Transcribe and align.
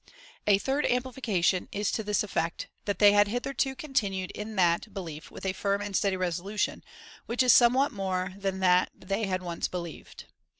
A 0.47 0.57
third 0.57 0.87
amplification 0.87 1.69
is 1.71 1.91
to 1.91 2.01
this 2.03 2.23
effect, 2.23 2.67
that 2.85 2.97
they 2.97 3.11
had 3.11 3.27
hitherto 3.27 3.75
continued 3.75 4.31
in 4.31 4.55
that 4.55 4.91
be 4.91 4.99
lief 4.99 5.29
with 5.29 5.45
a 5.45 5.53
firm 5.53 5.79
and 5.79 5.95
steady 5.95 6.17
resolution, 6.17 6.83
which 7.27 7.43
is 7.43 7.53
somewhat 7.53 7.91
more 7.91 8.33
than 8.35 8.61
that 8.61 8.89
they 8.95 9.27
had 9.27 9.43
once 9.43 9.67
believed. 9.67 10.25